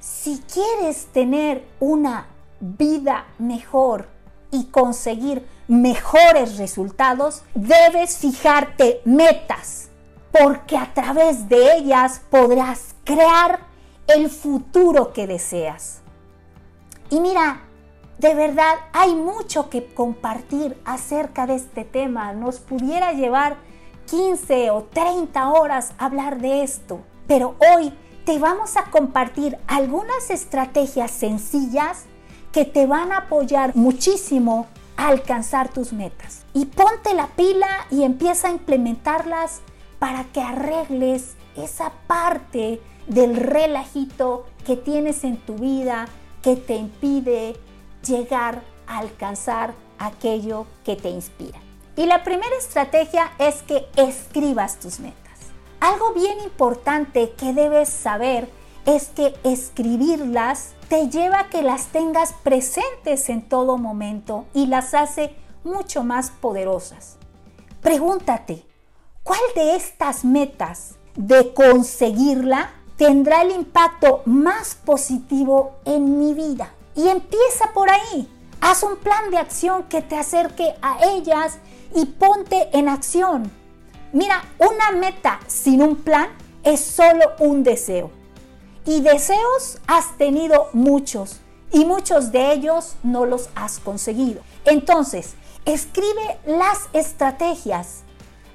Si 0.00 0.42
quieres 0.52 1.06
tener 1.12 1.64
una 1.80 2.26
vida 2.60 3.26
mejor 3.38 4.08
y 4.50 4.66
conseguir 4.66 5.46
mejores 5.68 6.56
resultados, 6.56 7.42
debes 7.54 8.18
fijarte 8.18 9.00
metas, 9.04 9.90
porque 10.32 10.76
a 10.76 10.92
través 10.94 11.48
de 11.48 11.76
ellas 11.76 12.22
podrás 12.30 12.94
crear 13.04 13.60
el 14.06 14.30
futuro 14.30 15.12
que 15.12 15.26
deseas. 15.26 16.00
Y 17.10 17.20
mira, 17.20 17.62
de 18.18 18.34
verdad 18.34 18.74
hay 18.92 19.14
mucho 19.14 19.70
que 19.70 19.86
compartir 19.94 20.80
acerca 20.84 21.46
de 21.46 21.54
este 21.54 21.84
tema. 21.84 22.32
Nos 22.32 22.58
pudiera 22.58 23.12
llevar 23.12 23.56
15 24.06 24.70
o 24.70 24.84
30 24.84 25.50
horas 25.50 25.92
hablar 25.98 26.40
de 26.40 26.62
esto, 26.62 27.00
pero 27.26 27.54
hoy 27.72 27.92
te 28.24 28.38
vamos 28.38 28.76
a 28.76 28.90
compartir 28.90 29.56
algunas 29.66 30.30
estrategias 30.30 31.10
sencillas 31.10 32.06
que 32.58 32.64
te 32.64 32.86
van 32.86 33.12
a 33.12 33.18
apoyar 33.18 33.76
muchísimo 33.76 34.66
a 34.96 35.06
alcanzar 35.06 35.68
tus 35.68 35.92
metas. 35.92 36.42
Y 36.54 36.64
ponte 36.64 37.14
la 37.14 37.28
pila 37.28 37.68
y 37.88 38.02
empieza 38.02 38.48
a 38.48 38.50
implementarlas 38.50 39.60
para 40.00 40.24
que 40.24 40.40
arregles 40.40 41.36
esa 41.54 41.92
parte 42.08 42.80
del 43.06 43.36
relajito 43.36 44.44
que 44.66 44.74
tienes 44.74 45.22
en 45.22 45.36
tu 45.36 45.54
vida 45.54 46.08
que 46.42 46.56
te 46.56 46.74
impide 46.74 47.54
llegar 48.04 48.62
a 48.88 48.98
alcanzar 48.98 49.72
aquello 50.00 50.66
que 50.84 50.96
te 50.96 51.10
inspira. 51.10 51.60
Y 51.94 52.06
la 52.06 52.24
primera 52.24 52.56
estrategia 52.58 53.30
es 53.38 53.62
que 53.62 53.86
escribas 53.94 54.80
tus 54.80 54.98
metas. 54.98 55.38
Algo 55.78 56.12
bien 56.12 56.40
importante 56.40 57.34
que 57.38 57.52
debes 57.52 57.88
saber 57.88 58.48
es 58.88 59.08
que 59.08 59.34
escribirlas 59.44 60.70
te 60.88 61.10
lleva 61.10 61.40
a 61.40 61.48
que 61.50 61.60
las 61.60 61.88
tengas 61.88 62.32
presentes 62.32 63.28
en 63.28 63.46
todo 63.46 63.76
momento 63.76 64.46
y 64.54 64.64
las 64.64 64.94
hace 64.94 65.36
mucho 65.62 66.04
más 66.04 66.30
poderosas. 66.30 67.18
Pregúntate, 67.82 68.64
¿cuál 69.22 69.40
de 69.54 69.76
estas 69.76 70.24
metas 70.24 70.94
de 71.16 71.52
conseguirla 71.52 72.70
tendrá 72.96 73.42
el 73.42 73.50
impacto 73.50 74.22
más 74.24 74.74
positivo 74.76 75.72
en 75.84 76.18
mi 76.18 76.32
vida? 76.32 76.72
Y 76.96 77.08
empieza 77.08 77.74
por 77.74 77.90
ahí. 77.90 78.26
Haz 78.62 78.82
un 78.84 78.96
plan 78.96 79.30
de 79.30 79.36
acción 79.36 79.82
que 79.84 80.00
te 80.00 80.16
acerque 80.16 80.74
a 80.80 81.04
ellas 81.10 81.58
y 81.94 82.06
ponte 82.06 82.70
en 82.72 82.88
acción. 82.88 83.52
Mira, 84.14 84.42
una 84.58 84.98
meta 84.98 85.40
sin 85.46 85.82
un 85.82 85.96
plan 85.96 86.30
es 86.64 86.80
solo 86.80 87.32
un 87.38 87.62
deseo. 87.62 88.17
Y 88.88 89.02
deseos 89.02 89.76
has 89.86 90.16
tenido 90.16 90.70
muchos 90.72 91.40
y 91.70 91.84
muchos 91.84 92.32
de 92.32 92.54
ellos 92.54 92.96
no 93.02 93.26
los 93.26 93.50
has 93.54 93.80
conseguido. 93.80 94.40
Entonces, 94.64 95.34
escribe 95.66 96.38
las 96.46 96.88
estrategias. 96.94 98.04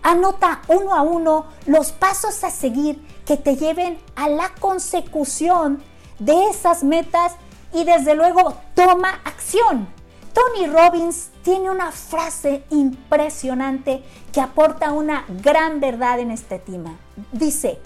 Anota 0.01 0.63
uno 0.69 0.95
a 0.95 1.03
uno 1.03 1.45
los 1.67 1.91
pasos 1.91 2.43
a 2.43 2.49
seguir 2.49 2.99
que 3.27 3.37
te 3.37 3.57
lleven 3.57 3.99
a 4.15 4.27
la 4.27 4.49
consecución 4.55 5.83
de 6.17 6.49
esas 6.49 6.83
metas 6.83 7.33
y 7.71 7.83
desde 7.83 8.15
luego 8.15 8.55
toma 8.73 9.21
acción. 9.25 9.87
Tony 10.33 10.65
Robbins 10.65 11.29
tiene 11.43 11.69
una 11.69 11.91
frase 11.91 12.63
impresionante 12.71 14.03
que 14.31 14.41
aporta 14.41 14.93
una 14.93 15.25
gran 15.43 15.79
verdad 15.79 16.17
en 16.17 16.31
este 16.31 16.57
tema. 16.57 16.97
Dice, 17.31 17.79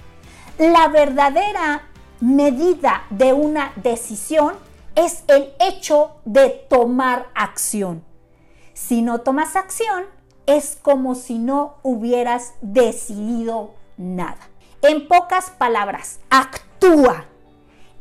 la 0.58 0.88
verdadera 0.88 1.87
medida 2.20 3.04
de 3.10 3.34
una 3.34 3.74
decisión 3.76 4.56
es 4.96 5.24
el 5.28 5.54
hecho 5.60 6.16
de 6.26 6.50
tomar 6.70 7.28
acción. 7.36 8.04
Si 8.74 9.02
no 9.02 9.22
tomas 9.22 9.56
acción, 9.56 10.06
es 10.46 10.78
como 10.82 11.14
si 11.14 11.38
no 11.38 11.76
hubieras 11.84 12.54
decidido 12.62 13.74
nada. 13.98 14.50
En 14.82 15.08
pocas 15.08 15.52
palabras, 15.52 16.20
actúa. 16.30 17.26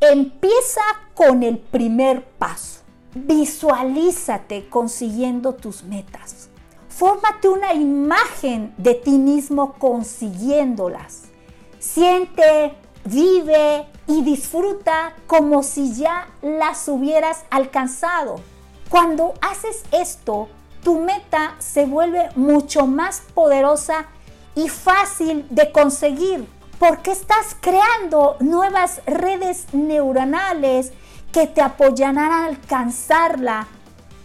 Empieza 0.00 0.82
con 1.14 1.42
el 1.42 1.58
primer 1.58 2.24
paso. 2.24 2.82
Visualízate 3.14 4.68
consiguiendo 4.68 5.54
tus 5.54 5.82
metas. 5.82 6.50
Fórmate 6.88 7.48
una 7.48 7.74
imagen 7.74 8.74
de 8.78 8.94
ti 8.94 9.18
mismo 9.18 9.74
consiguiéndolas. 9.74 11.24
Siente, 11.78 12.74
vive 13.04 13.86
y 14.06 14.22
disfruta 14.22 15.14
como 15.26 15.62
si 15.62 15.94
ya 15.94 16.28
las 16.42 16.88
hubieras 16.88 17.44
alcanzado. 17.50 18.36
Cuando 18.88 19.34
haces 19.40 19.84
esto, 19.90 20.48
tu 20.82 21.00
meta 21.00 21.56
se 21.58 21.86
vuelve 21.86 22.28
mucho 22.36 22.86
más 22.86 23.22
poderosa 23.34 24.06
y 24.54 24.68
fácil 24.68 25.46
de 25.50 25.72
conseguir 25.72 26.46
porque 26.78 27.10
estás 27.10 27.56
creando 27.60 28.36
nuevas 28.40 29.00
redes 29.06 29.66
neuronales 29.72 30.92
que 31.32 31.46
te 31.46 31.60
apoyarán 31.60 32.18
a 32.18 32.46
alcanzarla 32.46 33.66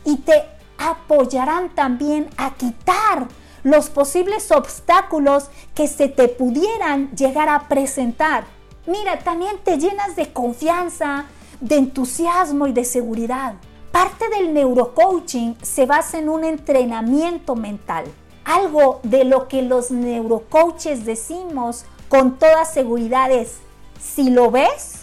y 0.05 0.17
te 0.17 0.43
apoyarán 0.77 1.69
también 1.69 2.29
a 2.38 2.51
quitar 2.55 3.27
los 3.63 3.89
posibles 3.89 4.51
obstáculos 4.51 5.50
que 5.75 5.88
se 5.88 6.07
te 6.09 6.27
pudieran 6.27 7.11
llegar 7.11 7.50
a 7.50 7.67
presentar. 7.67 8.45
Mira, 8.88 9.19
también 9.19 9.57
te 9.63 9.77
llenas 9.77 10.15
de 10.15 10.33
confianza, 10.33 11.25
de 11.59 11.75
entusiasmo 11.75 12.67
y 12.67 12.73
de 12.73 12.83
seguridad. 12.83 13.55
Parte 13.91 14.29
del 14.29 14.53
neurocoaching 14.53 15.55
se 15.61 15.85
basa 15.85 16.17
en 16.17 16.29
un 16.29 16.43
entrenamiento 16.43 17.55
mental, 17.55 18.05
algo 18.43 19.00
de 19.03 19.23
lo 19.23 19.47
que 19.47 19.61
los 19.61 19.91
neurocoaches 19.91 21.05
decimos 21.05 21.85
con 22.09 22.39
toda 22.39 22.65
seguridad 22.65 23.31
es, 23.31 23.57
si 24.01 24.29
lo 24.29 24.50
ves, 24.50 25.01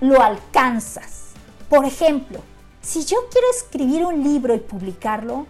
lo 0.00 0.22
alcanzas. 0.22 1.30
Por 1.68 1.84
ejemplo, 1.84 2.38
si 2.80 3.04
yo 3.04 3.16
quiero 3.32 3.48
escribir 3.50 4.04
un 4.04 4.22
libro 4.22 4.54
y 4.54 4.60
publicarlo, 4.60 5.46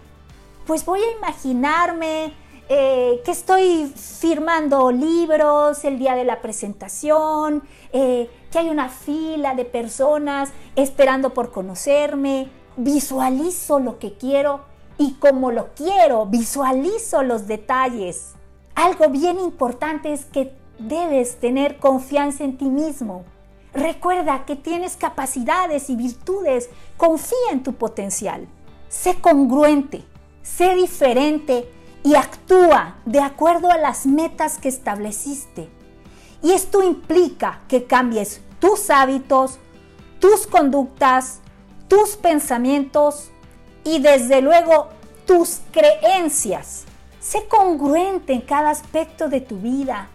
pues 0.65 0.83
voy 0.83 1.01
a 1.01 1.17
imaginarme 1.17 2.33
eh, 2.69 3.21
que 3.23 3.31
estoy 3.31 3.93
firmando 3.95 4.91
libros 4.91 5.85
el 5.85 5.97
día 5.97 6.15
de 6.15 6.25
la 6.25 6.41
presentación, 6.41 7.63
eh, 7.93 8.29
que 8.51 8.59
hay 8.59 8.69
una 8.69 8.89
fila 8.89 9.55
de 9.55 9.63
personas 9.63 10.51
esperando 10.75 11.33
por 11.33 11.51
conocerme, 11.51 12.49
visualizo 12.75 13.79
lo 13.79 13.99
que 13.99 14.17
quiero 14.17 14.65
y 14.97 15.13
como 15.13 15.51
lo 15.51 15.69
quiero, 15.75 16.25
visualizo 16.25 17.23
los 17.23 17.47
detalles. 17.47 18.33
Algo 18.75 19.09
bien 19.09 19.39
importante 19.39 20.11
es 20.11 20.25
que 20.25 20.53
debes 20.77 21.39
tener 21.39 21.77
confianza 21.77 22.43
en 22.43 22.57
ti 22.57 22.65
mismo. 22.65 23.23
Recuerda 23.73 24.45
que 24.45 24.55
tienes 24.55 24.97
capacidades 24.97 25.89
y 25.89 25.95
virtudes. 25.95 26.69
Confía 26.97 27.51
en 27.51 27.63
tu 27.63 27.73
potencial. 27.73 28.47
Sé 28.89 29.15
congruente, 29.15 30.03
sé 30.41 30.75
diferente 30.75 31.69
y 32.07 32.15
actúa 32.15 32.95
de 33.03 33.19
acuerdo 33.19 33.69
a 33.69 33.77
las 33.77 34.05
metas 34.05 34.59
que 34.59 34.69
estableciste. 34.69 35.67
Y 36.41 36.53
esto 36.53 36.81
implica 36.81 37.59
que 37.67 37.83
cambies 37.83 38.39
tus 38.61 38.89
hábitos, 38.89 39.59
tus 40.19 40.47
conductas, 40.47 41.41
tus 41.89 42.15
pensamientos 42.15 43.29
y 43.83 43.99
desde 43.99 44.41
luego 44.41 44.87
tus 45.25 45.59
creencias. 45.73 46.85
Sé 47.19 47.45
congruente 47.49 48.31
en 48.31 48.41
cada 48.41 48.69
aspecto 48.69 49.27
de 49.27 49.41
tu 49.41 49.57
vida 49.57 50.07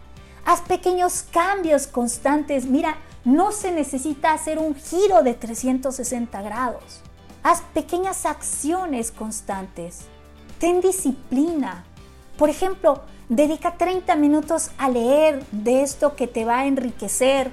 Haz 0.44 0.60
pequeños 0.62 1.24
cambios 1.30 1.86
constantes. 1.86 2.64
Mira, 2.64 2.96
no 3.24 3.52
se 3.52 3.70
necesita 3.70 4.32
hacer 4.32 4.58
un 4.58 4.74
giro 4.74 5.22
de 5.22 5.34
360 5.34 6.42
grados. 6.42 7.02
Haz 7.44 7.60
pequeñas 7.74 8.26
acciones 8.26 9.12
constantes. 9.12 10.06
Ten 10.62 10.80
disciplina. 10.80 11.82
Por 12.38 12.48
ejemplo, 12.48 13.00
dedica 13.28 13.78
30 13.78 14.14
minutos 14.14 14.70
a 14.78 14.88
leer 14.88 15.44
de 15.50 15.82
esto 15.82 16.14
que 16.14 16.28
te 16.28 16.44
va 16.44 16.60
a 16.60 16.66
enriquecer. 16.66 17.52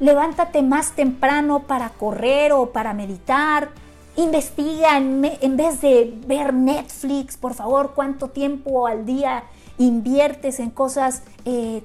Levántate 0.00 0.62
más 0.62 0.90
temprano 0.96 1.68
para 1.68 1.90
correr 1.90 2.52
o 2.52 2.72
para 2.72 2.94
meditar. 2.94 3.68
Investiga 4.16 4.96
en, 4.96 5.20
vez 5.56 5.80
de 5.80 6.18
ver 6.26 6.52
Netflix, 6.52 7.36
por 7.36 7.54
favor, 7.54 7.92
cuánto 7.94 8.30
tiempo 8.30 8.88
al 8.88 9.06
día 9.06 9.44
inviertes 9.78 10.58
en 10.58 10.70
cosas 10.70 11.22
eh, 11.44 11.84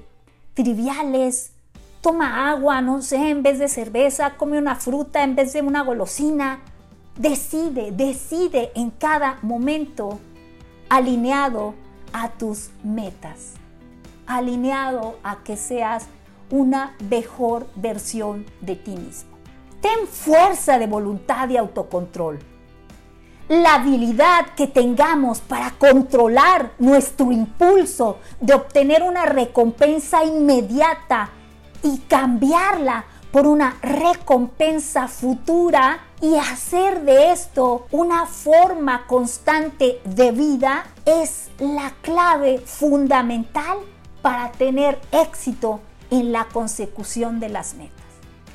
triviales. 0.55 1.51
Toma 2.01 2.49
agua, 2.49 2.81
no 2.81 3.03
sé, 3.03 3.29
en 3.29 3.43
vez 3.43 3.59
de 3.59 3.67
cerveza, 3.67 4.38
come 4.38 4.57
una 4.57 4.73
fruta 4.73 5.23
en 5.23 5.36
vez 5.36 5.53
de 5.53 5.62
una 5.62 5.83
golosina. 5.83 6.62
Decide, 7.15 7.91
decide 7.91 8.71
en 8.73 8.89
cada 8.89 9.38
momento 9.43 10.17
alineado 10.93 11.73
a 12.13 12.29
tus 12.29 12.69
metas, 12.84 13.53
alineado 14.27 15.17
a 15.23 15.38
que 15.38 15.58
seas 15.58 16.06
una 16.51 16.95
mejor 17.10 17.65
versión 17.73 18.45
de 18.62 18.75
ti 18.75 18.91
mismo. 18.91 19.39
Ten 19.82 20.06
fuerza 20.08 20.77
de 20.77 20.86
voluntad 20.86 21.49
y 21.49 21.58
autocontrol 21.58 22.38
la 23.47 23.73
habilidad 23.73 24.53
que 24.56 24.67
tengamos 24.67 25.41
para 25.41 25.71
controlar 25.71 26.73
nuestro 26.77 27.32
impulso 27.32 28.19
de 28.39 28.53
obtener 28.53 29.01
una 29.01 29.25
recompensa 29.25 30.23
inmediata 30.23 31.32
y 31.82 31.97
cambiarla 32.01 33.03
por 33.33 33.47
una 33.47 33.79
recompensa 33.81 35.07
futura 35.07 36.05
y 36.21 36.35
hacer 36.35 37.01
de 37.01 37.31
esto 37.31 37.87
una 37.89 38.27
forma 38.27 39.07
constante 39.07 39.99
de 40.05 40.31
vida 40.31 40.85
es 41.03 41.49
la 41.57 41.95
clave 42.03 42.59
fundamental 42.59 43.79
para 44.21 44.51
tener 44.51 45.01
éxito 45.11 45.79
en 46.11 46.31
la 46.31 46.45
consecución 46.45 47.39
de 47.39 47.49
las 47.49 47.73
metas. 47.73 48.05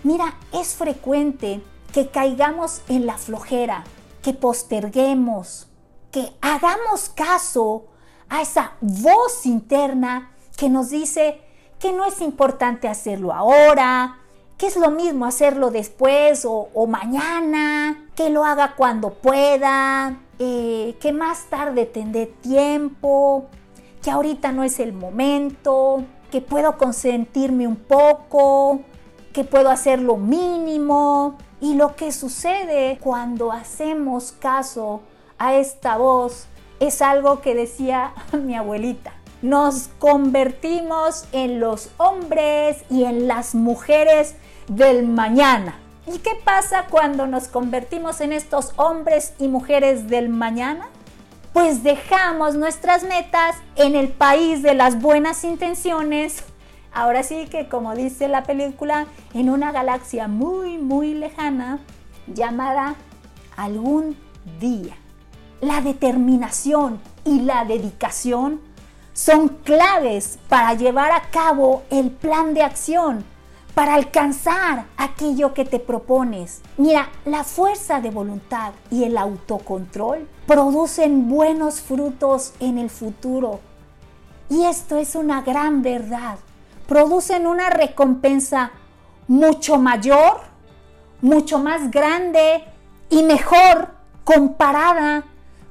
Mira, 0.04 0.36
es 0.52 0.76
frecuente 0.76 1.60
que 1.92 2.06
caigamos 2.06 2.82
en 2.88 3.04
la 3.04 3.18
flojera, 3.18 3.82
que 4.22 4.32
posterguemos, 4.32 5.66
que 6.12 6.32
hagamos 6.40 7.08
caso 7.08 7.86
a 8.28 8.42
esa 8.42 8.74
voz 8.80 9.44
interna 9.44 10.30
que 10.56 10.68
nos 10.68 10.90
dice 10.90 11.40
que 11.80 11.92
no 11.92 12.04
es 12.04 12.20
importante 12.20 12.86
hacerlo 12.86 13.32
ahora, 13.32 14.18
que 14.59 14.66
es 14.66 14.77
lo 14.77 14.90
mismo 14.90 15.25
hacerlo 15.25 15.71
después 15.71 16.44
o, 16.44 16.87
mañana, 16.88 18.09
que 18.16 18.29
lo 18.29 18.44
haga 18.44 18.75
cuando 18.77 19.14
pueda, 19.14 20.18
eh, 20.40 20.97
que 21.01 21.12
más 21.12 21.44
tarde 21.44 21.87
tendré 21.87 22.27
tiempo, 22.27 23.47
que 24.03 24.11
ahorita 24.11 24.51
no 24.51 24.64
es 24.64 24.81
el 24.81 24.92
momento, 24.92 26.03
que 26.33 26.40
puedo 26.40 26.77
consentirme 26.77 27.68
un 27.68 27.77
poco, 27.77 28.81
que 29.33 29.44
puedo 29.44 29.71
hacer 29.71 30.01
lo 30.01 30.16
mínimo, 30.16 31.37
y 31.61 31.75
lo 31.75 31.94
que 31.94 32.11
sucede 32.11 32.99
cuando 33.01 33.53
hacemos 33.53 34.33
caso 34.33 35.03
a 35.38 35.55
esta 35.55 35.97
voz 35.97 36.47
es 36.81 37.01
algo 37.01 37.40
que 37.40 37.55
decía 37.55 38.12
mi 38.33 38.57
abuelita. 38.57 39.12
Nos 39.40 39.88
convertimos 40.01 41.27
en 41.31 41.61
los 41.61 41.90
hombres 41.97 42.85
y 42.90 43.05
en 43.05 43.29
las 43.29 43.55
mujeres 43.55 44.35
del 44.68 45.07
mañana. 45.07 45.78
¿Y 46.07 46.18
qué 46.18 46.31
pasa 46.44 46.87
cuando 46.88 47.26
nos 47.26 47.48
convertimos 47.48 48.20
en 48.20 48.33
estos 48.33 48.72
hombres 48.76 49.35
y 49.38 49.48
mujeres 49.48 50.09
del 50.09 50.28
mañana? 50.28 50.88
Pues 51.52 51.83
dejamos 51.83 52.54
nuestras 52.54 53.02
metas 53.02 53.57
en 53.76 53.96
el 53.96 54.09
país 54.09 54.62
de 54.62 54.74
las 54.74 55.00
buenas 55.00 55.44
intenciones. 55.44 56.44
Ahora 56.92 57.22
sí 57.22 57.46
que 57.50 57.68
como 57.68 57.94
dice 57.94 58.28
la 58.28 58.44
película, 58.44 59.07
en 59.35 59.50
una 59.50 59.72
galaxia 59.72 60.28
muy, 60.28 60.78
muy 60.78 61.14
lejana 61.14 61.81
llamada 62.26 62.94
algún 63.57 64.16
día. 64.61 64.94
La 65.61 65.81
determinación 65.81 67.00
y 67.24 67.40
la 67.40 67.64
dedicación 67.64 68.61
son 69.12 69.48
claves 69.48 70.38
para 70.48 70.74
llevar 70.74 71.11
a 71.11 71.22
cabo 71.22 71.83
el 71.90 72.11
plan 72.11 72.54
de 72.54 72.62
acción, 72.62 73.24
para 73.78 73.94
alcanzar 73.94 74.86
aquello 74.96 75.54
que 75.54 75.64
te 75.64 75.78
propones. 75.78 76.62
Mira, 76.78 77.10
la 77.24 77.44
fuerza 77.44 78.00
de 78.00 78.10
voluntad 78.10 78.72
y 78.90 79.04
el 79.04 79.16
autocontrol 79.16 80.26
producen 80.48 81.28
buenos 81.28 81.80
frutos 81.80 82.54
en 82.58 82.78
el 82.78 82.90
futuro. 82.90 83.60
Y 84.50 84.64
esto 84.64 84.96
es 84.96 85.14
una 85.14 85.42
gran 85.42 85.82
verdad. 85.82 86.40
Producen 86.88 87.46
una 87.46 87.70
recompensa 87.70 88.72
mucho 89.28 89.78
mayor, 89.78 90.40
mucho 91.22 91.60
más 91.60 91.92
grande 91.92 92.64
y 93.10 93.22
mejor 93.22 93.90
comparada 94.24 95.22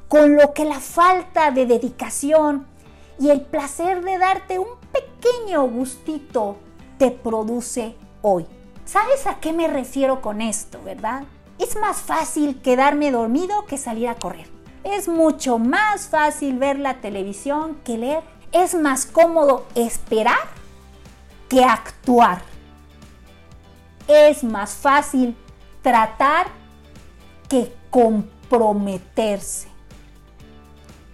con 0.08 0.38
lo 0.38 0.54
que 0.54 0.64
la 0.64 0.80
falta 0.80 1.52
de 1.52 1.66
dedicación 1.66 2.68
y 3.20 3.32
el 3.32 3.42
placer 3.42 4.02
de 4.02 4.18
darte 4.18 4.60
un 4.60 4.78
pequeño 4.94 5.68
gustito 5.68 6.56
te 6.98 7.12
produce 7.12 7.96
hoy. 8.22 8.46
¿Sabes 8.86 9.28
a 9.28 9.40
qué 9.40 9.54
me 9.54 9.68
refiero 9.68 10.22
con 10.22 10.42
esto, 10.42 10.82
verdad? 10.84 11.24
Es 11.60 11.76
más 11.76 11.98
fácil 11.98 12.62
quedarme 12.62 13.12
dormido 13.12 13.66
que 13.66 13.78
salir 13.78 14.08
a 14.08 14.16
correr. 14.16 14.48
Es 14.84 15.08
mucho 15.08 15.60
más 15.60 16.08
fácil 16.08 16.58
ver 16.58 16.80
la 16.80 17.02
televisión 17.02 17.78
que 17.84 17.98
leer. 17.98 18.24
Es 18.52 18.76
más 18.76 19.06
cómodo 19.06 19.66
esperar 19.76 20.38
que 21.50 21.64
actuar. 21.64 22.42
Es 24.08 24.44
más 24.44 24.74
fácil 24.74 25.36
tratar 25.82 26.48
que 27.50 27.74
comprometerse. 27.90 29.68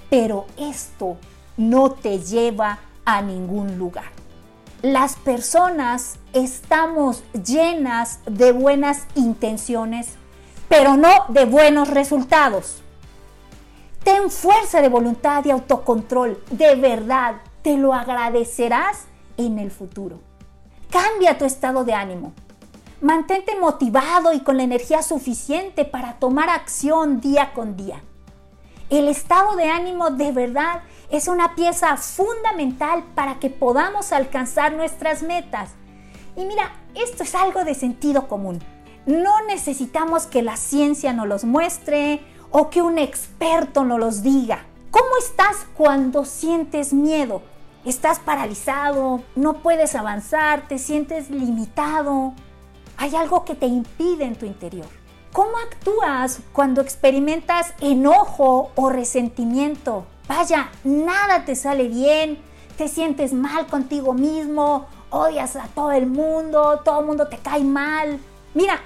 Pero 0.09 0.45
esto 0.57 1.17
no 1.57 1.91
te 1.91 2.19
lleva 2.19 2.79
a 3.05 3.21
ningún 3.21 3.77
lugar. 3.77 4.22
Las 4.83 5.15
personas 5.15 6.19
estamos 6.33 7.23
llenas 7.31 8.19
de 8.25 8.51
buenas 8.51 9.07
intenciones, 9.15 10.09
pero 10.67 10.97
no 10.97 11.23
de 11.29 11.45
buenos 11.45 11.87
resultados. 11.87 12.81
Ten 14.03 14.29
fuerza 14.29 14.81
de 14.81 14.89
voluntad 14.89 15.45
y 15.45 15.51
autocontrol. 15.51 16.43
De 16.51 16.75
verdad, 16.75 17.35
te 17.61 17.77
lo 17.77 17.93
agradecerás 17.93 19.05
en 19.37 19.57
el 19.57 19.71
futuro. 19.71 20.19
Cambia 20.91 21.37
tu 21.37 21.45
estado 21.45 21.85
de 21.85 21.93
ánimo. 21.93 22.33
Mantente 22.99 23.57
motivado 23.57 24.33
y 24.33 24.41
con 24.41 24.57
la 24.57 24.63
energía 24.63 25.01
suficiente 25.01 25.85
para 25.85 26.19
tomar 26.19 26.49
acción 26.49 27.21
día 27.21 27.53
con 27.53 27.77
día. 27.77 28.01
El 28.89 29.07
estado 29.07 29.55
de 29.55 29.69
ánimo 29.69 30.09
de 30.09 30.33
verdad 30.33 30.81
es 31.09 31.27
una 31.27 31.55
pieza 31.55 31.97
fundamental 31.97 33.03
para 33.15 33.39
que 33.39 33.49
podamos 33.49 34.11
alcanzar 34.11 34.73
nuestras 34.73 35.23
metas. 35.23 35.71
Y 36.35 36.45
mira, 36.45 36.71
esto 36.95 37.23
es 37.23 37.35
algo 37.35 37.63
de 37.63 37.75
sentido 37.75 38.27
común. 38.27 38.59
No 39.05 39.45
necesitamos 39.47 40.25
que 40.27 40.41
la 40.41 40.57
ciencia 40.57 41.13
nos 41.13 41.27
los 41.27 41.43
muestre 41.43 42.21
o 42.51 42.69
que 42.69 42.81
un 42.81 42.97
experto 42.97 43.83
nos 43.83 43.99
los 43.99 44.23
diga. 44.23 44.65
¿Cómo 44.91 45.17
estás 45.19 45.65
cuando 45.75 46.23
sientes 46.23 46.93
miedo? 46.93 47.41
¿Estás 47.83 48.19
paralizado? 48.19 49.23
¿No 49.35 49.55
puedes 49.55 49.95
avanzar? 49.95 50.67
¿Te 50.67 50.77
sientes 50.77 51.29
limitado? 51.29 52.33
¿Hay 52.97 53.15
algo 53.15 53.43
que 53.43 53.55
te 53.55 53.65
impide 53.65 54.23
en 54.23 54.35
tu 54.35 54.45
interior? 54.45 54.87
¿Cómo 55.33 55.57
actúas 55.57 56.41
cuando 56.53 56.81
experimentas 56.81 57.73
enojo 57.81 58.71
o 58.75 58.89
resentimiento? 58.89 60.05
Vaya, 60.27 60.71
nada 60.83 61.45
te 61.45 61.55
sale 61.55 61.87
bien, 61.87 62.39
te 62.77 62.87
sientes 62.87 63.33
mal 63.33 63.67
contigo 63.67 64.13
mismo, 64.13 64.87
odias 65.09 65.55
a 65.55 65.67
todo 65.67 65.91
el 65.91 66.07
mundo, 66.07 66.81
todo 66.83 67.01
el 67.01 67.05
mundo 67.05 67.27
te 67.27 67.37
cae 67.37 67.63
mal. 67.63 68.19
Mira, 68.53 68.79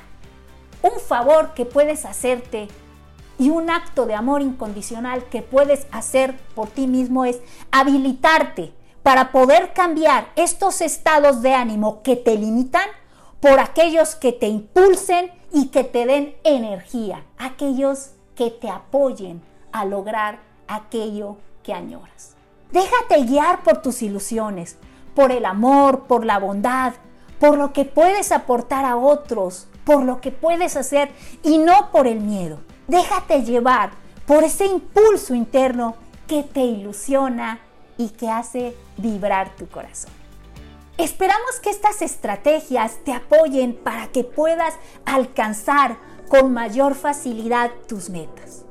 un 0.81 0.99
favor 0.99 1.53
que 1.53 1.65
puedes 1.65 2.05
hacerte 2.05 2.67
y 3.39 3.49
un 3.49 3.69
acto 3.69 4.05
de 4.05 4.15
amor 4.15 4.41
incondicional 4.41 5.25
que 5.25 5.41
puedes 5.41 5.87
hacer 5.91 6.35
por 6.55 6.69
ti 6.69 6.87
mismo 6.87 7.23
es 7.23 7.39
habilitarte 7.71 8.73
para 9.03 9.31
poder 9.31 9.73
cambiar 9.73 10.29
estos 10.35 10.81
estados 10.81 11.41
de 11.41 11.53
ánimo 11.53 12.01
que 12.01 12.15
te 12.15 12.35
limitan 12.35 12.89
por 13.39 13.59
aquellos 13.59 14.15
que 14.15 14.33
te 14.33 14.47
impulsen 14.47 15.31
y 15.53 15.67
que 15.67 15.83
te 15.83 16.05
den 16.05 16.35
energía, 16.43 17.23
aquellos 17.37 18.11
que 18.35 18.49
te 18.49 18.69
apoyen 18.69 19.41
a 19.71 19.85
lograr 19.85 20.46
aquello 20.67 21.37
que 21.63 21.73
añoras. 21.73 22.35
Déjate 22.71 23.23
guiar 23.23 23.63
por 23.63 23.81
tus 23.81 24.01
ilusiones, 24.01 24.77
por 25.15 25.31
el 25.31 25.45
amor, 25.45 26.03
por 26.03 26.25
la 26.25 26.37
bondad, 26.37 26.93
por 27.39 27.57
lo 27.57 27.73
que 27.73 27.85
puedes 27.85 28.31
aportar 28.31 28.85
a 28.85 28.97
otros, 28.97 29.67
por 29.85 30.03
lo 30.03 30.21
que 30.21 30.31
puedes 30.31 30.75
hacer 30.75 31.11
y 31.43 31.57
no 31.57 31.91
por 31.91 32.07
el 32.07 32.19
miedo. 32.19 32.59
Déjate 32.87 33.43
llevar 33.43 33.91
por 34.25 34.43
ese 34.43 34.65
impulso 34.65 35.33
interno 35.33 35.95
que 36.27 36.43
te 36.43 36.61
ilusiona 36.61 37.59
y 37.97 38.09
que 38.09 38.29
hace 38.29 38.75
vibrar 38.97 39.55
tu 39.55 39.67
corazón. 39.67 40.11
Esperamos 40.97 41.59
que 41.61 41.69
estas 41.69 42.01
estrategias 42.01 42.97
te 43.05 43.13
apoyen 43.13 43.75
para 43.75 44.07
que 44.07 44.23
puedas 44.23 44.73
alcanzar 45.05 45.97
con 46.27 46.53
mayor 46.53 46.95
facilidad 46.95 47.71
tus 47.87 48.09
metas. 48.09 48.66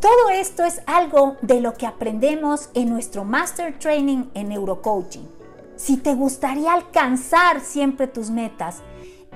Todo 0.00 0.30
esto 0.30 0.64
es 0.64 0.80
algo 0.86 1.36
de 1.42 1.60
lo 1.60 1.74
que 1.74 1.86
aprendemos 1.86 2.70
en 2.72 2.88
nuestro 2.88 3.22
Master 3.24 3.78
Training 3.78 4.30
en 4.32 4.48
Neurocoaching. 4.48 5.28
Si 5.76 5.98
te 5.98 6.14
gustaría 6.14 6.72
alcanzar 6.72 7.60
siempre 7.60 8.06
tus 8.06 8.30
metas 8.30 8.76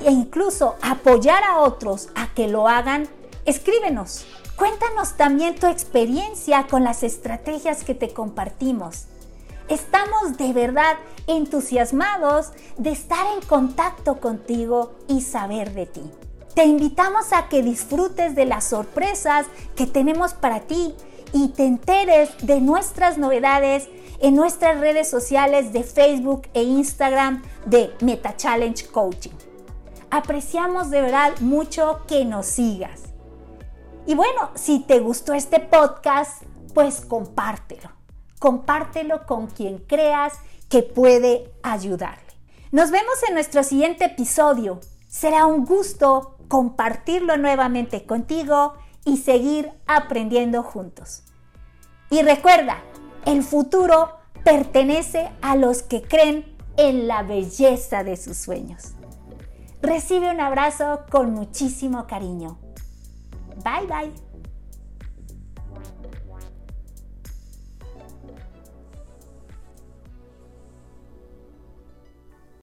e 0.00 0.11
incluso 0.11 0.77
apoyar 0.81 1.44
a 1.44 1.59
otros 1.59 2.09
a 2.14 2.29
que 2.33 2.48
lo 2.48 2.66
hagan, 2.66 3.07
escríbenos. 3.44 4.24
Cuéntanos 4.57 5.18
también 5.18 5.55
tu 5.55 5.66
experiencia 5.66 6.66
con 6.66 6.83
las 6.83 7.03
estrategias 7.03 7.85
que 7.85 7.94
te 7.94 8.14
compartimos. 8.14 9.05
Estamos 9.68 10.38
de 10.38 10.55
verdad 10.55 10.96
entusiasmados 11.27 12.53
de 12.79 12.90
estar 12.90 13.27
en 13.35 13.46
contacto 13.46 14.18
contigo 14.18 14.94
y 15.09 15.20
saber 15.20 15.74
de 15.74 15.85
ti. 15.85 16.11
Te 16.55 16.64
invitamos 16.64 17.33
a 17.33 17.49
que 17.49 17.62
disfrutes 17.62 18.35
de 18.35 18.45
las 18.45 18.64
sorpresas 18.64 19.47
que 19.77 19.87
tenemos 19.87 20.35
para 20.35 20.61
ti 20.61 20.95
y 21.33 21.49
te 21.49 21.64
enteres 21.64 22.31
de 22.43 22.61
nuestras 22.61 23.19
novedades 23.19 23.88
en 24.21 24.37
nuestras 24.37 24.79
redes 24.81 25.11
sociales 25.11 25.73
de 25.73 25.83
Facebook 25.83 26.49
e 26.55 26.62
Instagram 26.62 27.43
de 27.67 27.93
Meta 28.01 28.37
Challenge 28.37 28.87
Coaching. 28.88 29.33
Apreciamos 30.11 30.90
de 30.90 31.03
verdad 31.03 31.33
mucho 31.40 32.03
que 32.07 32.25
nos 32.25 32.47
sigas. 32.47 33.03
Y 34.07 34.14
bueno, 34.14 34.51
si 34.55 34.81
te 34.81 35.01
gustó 35.01 35.35
este 35.35 35.59
podcast, 35.61 36.43
pues 36.73 37.01
compártelo 37.01 37.95
compártelo 38.45 39.25
con 39.25 39.47
quien 39.47 39.79
creas 39.79 40.35
que 40.69 40.83
puede 40.83 41.51
ayudarle. 41.62 42.35
Nos 42.73 42.90
vemos 42.90 43.14
en 43.27 43.33
nuestro 43.33 43.62
siguiente 43.62 44.05
episodio. 44.05 44.81
Será 45.09 45.47
un 45.47 45.64
gusto 45.64 46.34
compartirlo 46.55 47.37
nuevamente 47.37 48.07
contigo 48.07 48.75
y 49.05 49.17
seguir 49.17 49.73
aprendiendo 49.88 50.62
juntos. 50.62 51.25
Y 52.11 52.23
recuerda, 52.23 52.77
el 53.27 53.43
futuro 53.43 54.11
pertenece 54.45 55.33
a 55.43 55.57
los 55.57 55.83
que 55.83 56.03
creen 56.03 56.57
en 56.77 57.09
la 57.09 57.25
belleza 57.25 58.05
de 58.05 58.17
sus 58.17 58.37
sueños. 58.37 58.93
Recibe 59.83 60.31
un 60.31 60.40
abrazo 60.40 61.01
con 61.11 61.33
muchísimo 61.33 62.07
cariño. 62.07 62.57
Bye 63.64 63.88
bye. 63.88 64.24